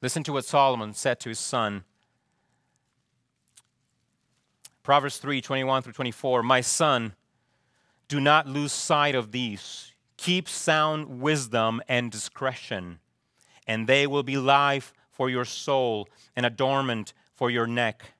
[0.00, 1.84] Listen to what Solomon said to his son.
[4.82, 6.42] Proverbs 3 21 through 24.
[6.42, 7.14] My son,
[8.08, 9.92] do not lose sight of these.
[10.16, 12.98] Keep sound wisdom and discretion,
[13.66, 18.14] and they will be life for your soul and adornment for your neck.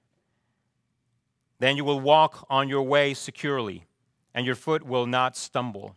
[1.59, 3.85] Then you will walk on your way securely,
[4.35, 5.97] and your foot will not stumble.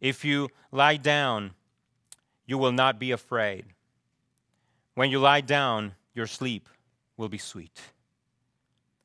[0.00, 1.52] If you lie down,
[2.46, 3.64] you will not be afraid.
[4.94, 6.68] When you lie down, your sleep
[7.16, 7.80] will be sweet.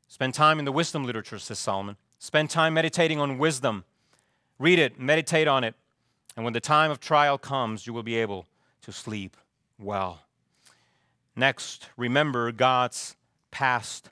[0.08, 1.98] Spend time in the wisdom literature, says Solomon.
[2.20, 3.84] Spend time meditating on wisdom.
[4.58, 5.76] Read it, meditate on it,
[6.36, 8.46] and when the time of trial comes, you will be able
[8.82, 9.38] to sleep
[9.78, 10.22] well.
[11.36, 13.16] Next, remember God's
[13.52, 14.10] past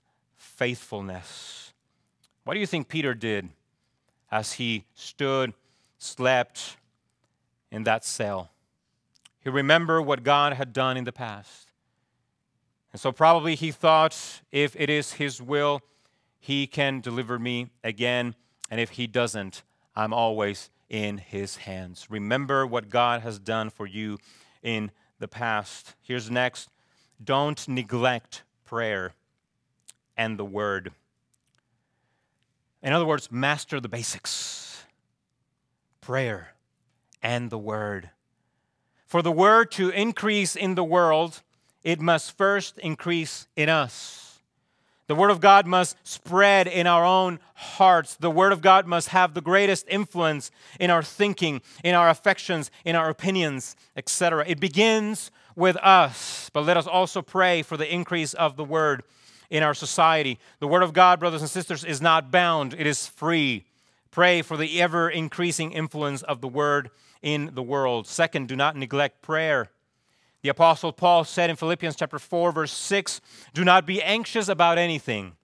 [0.56, 1.74] faithfulness.
[2.44, 3.50] What do you think Peter did
[4.34, 5.54] as he stood
[6.00, 6.78] slept
[7.72, 8.52] in that cell.
[9.40, 11.70] He remembered what God had done in the past.
[12.92, 15.82] And so probably he thought if it is his will,
[16.40, 18.36] he can deliver me again.
[18.70, 19.64] And if he doesn't,
[19.96, 22.08] I'm always in his hands.
[22.10, 24.18] Remember what God has done for you
[24.62, 25.96] in the past.
[26.02, 26.70] Here's next
[27.24, 29.14] don't neglect prayer
[30.18, 30.92] and the word.
[32.82, 34.84] In other words, master the basics
[36.02, 36.54] prayer
[37.22, 38.10] and the word.
[39.06, 41.42] For the word to increase in the world,
[41.84, 44.24] it must first increase in us.
[45.08, 48.16] The Word of God must spread in our own hearts.
[48.16, 50.50] The Word of God must have the greatest influence
[50.80, 54.46] in our thinking, in our affections, in our opinions, etc.
[54.48, 59.04] It begins with us, but let us also pray for the increase of the Word
[59.54, 60.40] in our society.
[60.60, 63.66] The Word of God, brothers and sisters, is not bound, it is free.
[64.10, 66.90] Pray for the ever increasing influence of the Word
[67.22, 68.08] in the world.
[68.08, 69.70] Second, do not neglect prayer.
[70.42, 73.22] The apostle Paul said in Philippians chapter 4 verse 6,
[73.54, 75.38] "Do not be anxious about anything,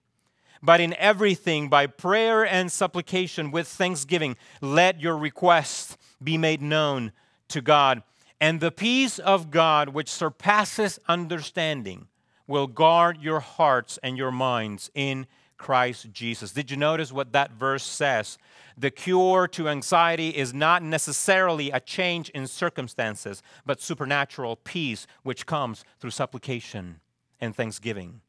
[0.60, 7.12] but in everything by prayer and supplication with thanksgiving let your requests be made known
[7.46, 8.02] to God,
[8.40, 12.08] and the peace of God which surpasses understanding
[12.50, 15.26] will guard your hearts and your minds in
[15.56, 18.36] Christ Jesus." Did you notice what that verse says?
[18.80, 25.44] the cure to anxiety is not necessarily a change in circumstances, but supernatural peace which
[25.44, 27.00] comes through supplication
[27.40, 28.22] and thanksgiving.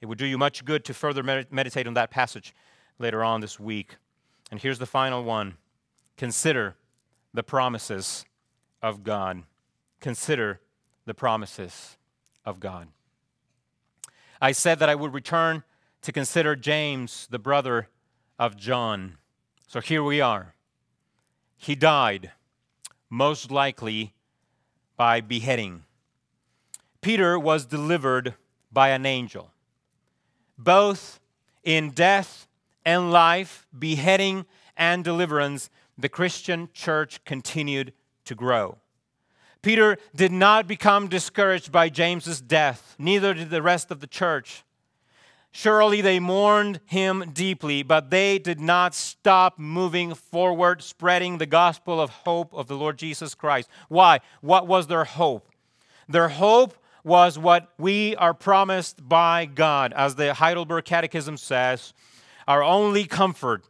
[0.00, 2.54] It would do you much good to further meditate on that passage
[2.98, 3.96] later on this week.
[4.50, 5.56] And here's the final one
[6.16, 6.76] consider
[7.34, 8.24] the promises
[8.80, 9.42] of God.
[10.00, 10.60] Consider
[11.04, 11.98] the promises
[12.46, 12.88] of God.
[14.40, 15.64] I said that I would return
[16.02, 17.88] to consider James, the brother
[18.38, 19.18] of John.
[19.66, 20.54] So here we are.
[21.56, 22.32] He died,
[23.10, 24.14] most likely
[24.96, 25.84] by beheading.
[27.02, 28.34] Peter was delivered
[28.72, 29.52] by an angel.
[30.56, 31.20] Both
[31.62, 32.48] in death
[32.84, 35.68] and life, beheading and deliverance,
[35.98, 37.92] the Christian church continued
[38.24, 38.78] to grow.
[39.62, 44.64] Peter did not become discouraged by James's death, neither did the rest of the church.
[45.52, 52.00] Surely they mourned him deeply, but they did not stop moving forward, spreading the gospel
[52.00, 53.68] of hope of the Lord Jesus Christ.
[53.88, 54.20] Why?
[54.40, 55.48] What was their hope?
[56.08, 59.92] Their hope was what we are promised by God.
[59.94, 61.94] As the Heidelberg Catechism says,
[62.46, 63.64] our only comfort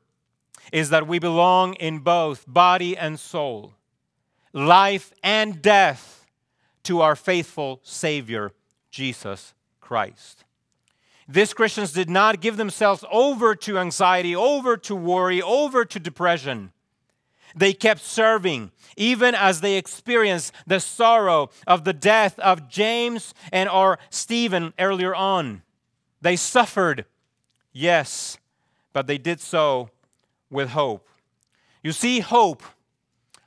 [0.73, 3.75] is that we belong in both body and soul,
[4.53, 6.21] life and death,
[6.83, 8.53] to our faithful Savior,
[8.91, 10.45] Jesus Christ.
[11.29, 16.73] These Christians did not give themselves over to anxiety, over to worry, over to depression.
[17.55, 23.69] They kept serving, even as they experienced the sorrow of the death of James and
[23.69, 25.63] or Stephen earlier on.
[26.21, 27.05] They suffered,
[27.73, 28.39] yes,
[28.93, 29.91] but they did so
[30.51, 31.09] with hope.
[31.83, 32.63] You see, hope,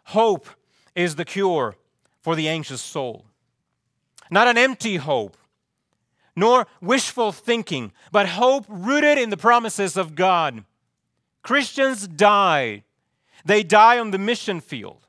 [0.06, 0.47] hope
[0.96, 1.76] is the cure
[2.22, 3.26] for the anxious soul.
[4.30, 5.38] Not an empty hope,
[6.36, 10.64] nor wishful thinking, but hope rooted in the promises of God.
[11.44, 12.84] Christians die.
[13.46, 15.06] They die on the mission field.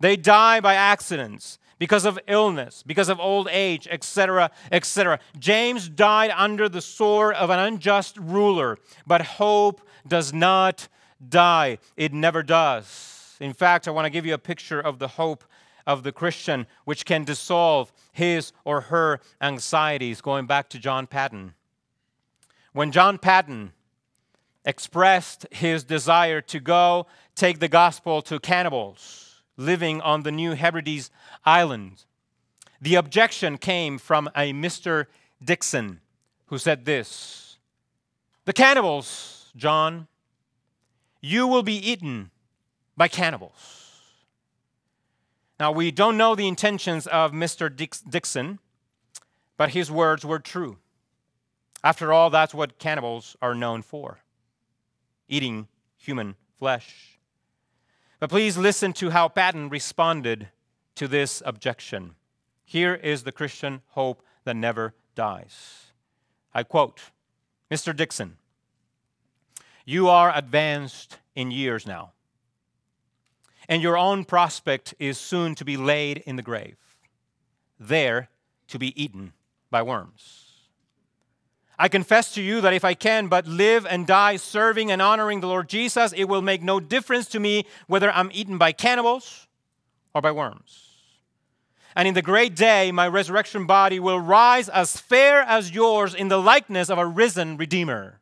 [0.00, 5.18] They die by accidents, because of illness, because of old age, etc., etc.
[5.38, 10.88] James died under the sword of an unjust ruler, but hope does not
[11.28, 11.78] die.
[11.96, 13.13] It never does.
[13.40, 15.44] In fact, I want to give you a picture of the hope
[15.86, 21.54] of the Christian, which can dissolve his or her anxieties, going back to John Paton.
[22.72, 23.72] When John Paton
[24.64, 31.10] expressed his desire to go take the gospel to cannibals living on the New Hebrides
[31.44, 32.04] Island,
[32.80, 35.06] the objection came from a Mr.
[35.42, 36.00] Dixon
[36.46, 37.58] who said this
[38.44, 40.08] The cannibals, John,
[41.20, 42.30] you will be eaten
[42.96, 43.84] by cannibals.
[45.58, 47.74] Now, we don't know the intentions of Mr.
[48.08, 48.58] Dixon,
[49.56, 50.78] but his words were true.
[51.82, 54.20] After all, that's what cannibals are known for
[55.28, 57.18] eating human flesh.
[58.20, 60.48] But please listen to how Paton responded
[60.94, 62.14] to this objection.
[62.64, 65.92] Here is the Christian hope that never dies.
[66.52, 67.10] I quote
[67.70, 67.94] Mr.
[67.94, 68.36] Dixon,
[69.84, 72.13] you are advanced in years now
[73.68, 76.76] and your own prospect is soon to be laid in the grave,
[77.78, 78.28] there
[78.68, 79.32] to be eaten
[79.70, 80.44] by worms.
[81.78, 85.40] I confess to you that if I can but live and die serving and honoring
[85.40, 89.48] the Lord Jesus, it will make no difference to me whether I'm eaten by cannibals
[90.14, 90.90] or by worms.
[91.96, 96.28] And in the great day, my resurrection body will rise as fair as yours in
[96.28, 98.20] the likeness of a risen Redeemer.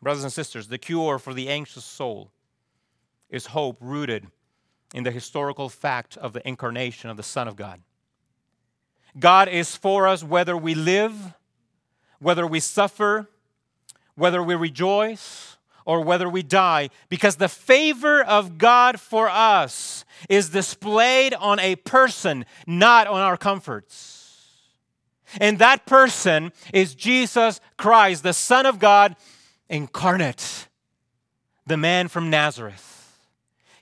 [0.00, 2.30] Brothers and sisters, the cure for the anxious soul
[3.32, 4.28] is hope rooted
[4.94, 7.80] in the historical fact of the incarnation of the Son of God.
[9.18, 11.34] God is for us whether we live,
[12.20, 13.28] whether we suffer,
[14.14, 20.50] whether we rejoice, or whether we die, because the favor of God for us is
[20.50, 24.20] displayed on a person, not on our comforts.
[25.40, 29.16] And that person is Jesus Christ, the Son of God
[29.68, 30.68] incarnate,
[31.66, 33.01] the man from Nazareth.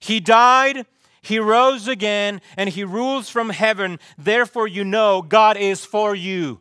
[0.01, 0.86] He died,
[1.22, 3.98] he rose again, and he rules from heaven.
[4.18, 6.61] Therefore, you know God is for you.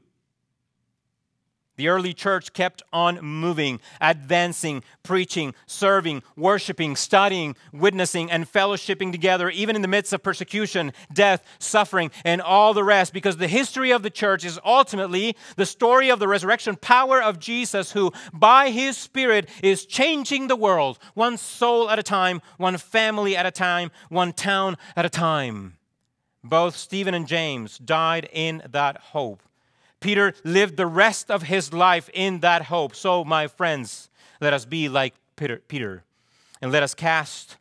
[1.80, 9.50] The early church kept on moving, advancing, preaching, serving, worshiping, studying, witnessing, and fellowshipping together,
[9.50, 13.92] even in the midst of persecution, death, suffering, and all the rest, because the history
[13.92, 18.72] of the church is ultimately the story of the resurrection power of Jesus, who, by
[18.72, 23.52] his Spirit, is changing the world, one soul at a time, one family at a
[23.52, 25.78] time, one town at a time.
[26.44, 29.44] Both Stephen and James died in that hope.
[30.00, 32.96] Peter lived the rest of his life in that hope.
[32.96, 36.04] So, my friends, let us be like Peter, Peter
[36.62, 37.58] and let us cast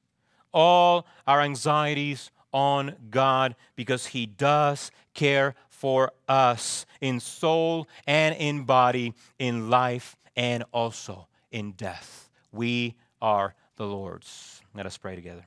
[0.53, 8.65] all our anxieties on God because He does care for us in soul and in
[8.65, 12.29] body, in life and also in death.
[12.53, 14.63] We are the Lord's.
[14.75, 15.47] Let us pray together.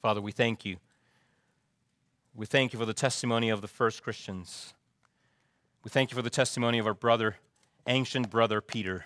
[0.00, 0.76] Father, we thank you.
[2.34, 4.74] We thank you for the testimony of the first Christians.
[5.86, 7.36] We thank you for the testimony of our brother,
[7.86, 9.04] ancient brother Peter.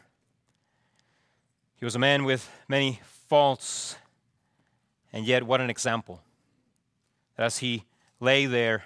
[1.76, 3.96] He was a man with many faults,
[5.12, 6.22] and yet what an example.
[7.36, 7.84] As he
[8.18, 8.84] lay there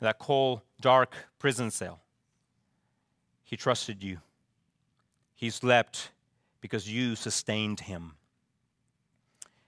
[0.00, 1.98] in that cold, dark prison cell,
[3.42, 4.18] he trusted you.
[5.34, 6.12] He slept
[6.60, 8.12] because you sustained him.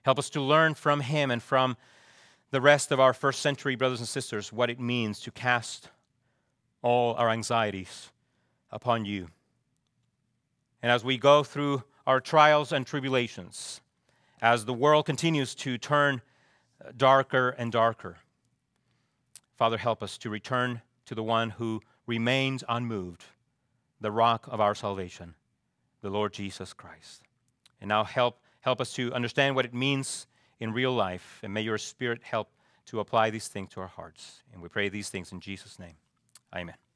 [0.03, 1.77] Help us to learn from him and from
[2.53, 5.89] the rest of our first century brothers and sisters what it means to cast
[6.83, 8.11] all our anxieties
[8.71, 9.29] upon you.
[10.83, 13.81] And as we go through our trials and tribulations,
[14.41, 16.23] as the world continues to turn
[16.85, 18.19] uh, darker and darker,
[19.57, 23.25] Father, help us to return to the one who remains unmoved,
[24.01, 25.35] the rock of our salvation,
[26.01, 27.23] the Lord Jesus Christ.
[27.81, 30.29] And now help, help us to understand what it means
[30.61, 32.51] in real life, and may your Spirit help
[32.87, 34.43] to apply these things to our hearts.
[34.53, 35.95] And we pray these things in Jesus' name.
[36.55, 36.88] Amen.